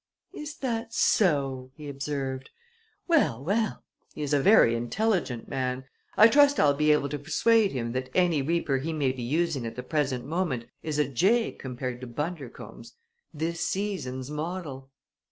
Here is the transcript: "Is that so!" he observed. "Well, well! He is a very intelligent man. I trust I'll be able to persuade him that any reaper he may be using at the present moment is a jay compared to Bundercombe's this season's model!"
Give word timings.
"Is 0.33 0.57
that 0.61 0.95
so!" 0.95 1.69
he 1.75 1.87
observed. 1.87 2.49
"Well, 3.07 3.43
well! 3.43 3.83
He 4.15 4.23
is 4.23 4.33
a 4.33 4.41
very 4.41 4.73
intelligent 4.75 5.47
man. 5.47 5.85
I 6.17 6.27
trust 6.27 6.59
I'll 6.59 6.73
be 6.73 6.91
able 6.91 7.07
to 7.09 7.19
persuade 7.19 7.71
him 7.71 7.91
that 7.91 8.09
any 8.15 8.41
reaper 8.41 8.79
he 8.79 8.93
may 8.93 9.11
be 9.11 9.21
using 9.21 9.63
at 9.63 9.75
the 9.75 9.83
present 9.83 10.25
moment 10.25 10.65
is 10.81 10.97
a 10.97 11.07
jay 11.07 11.51
compared 11.51 12.01
to 12.01 12.07
Bundercombe's 12.07 12.93
this 13.31 13.61
season's 13.63 14.31
model!" 14.31 14.89